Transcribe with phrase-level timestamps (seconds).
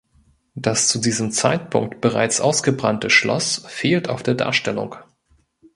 [0.55, 4.95] Das zu diesem Zeitpunkt bereits ausgebrannte Schloss fehlt auf der Darstellung.